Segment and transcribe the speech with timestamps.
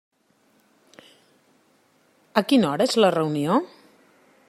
[2.41, 3.61] A quina hora és la reunió?